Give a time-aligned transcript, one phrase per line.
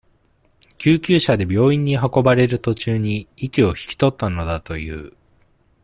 [0.79, 5.13] 救急車で病院に運ばれる途中に、息を引き取ったのだという。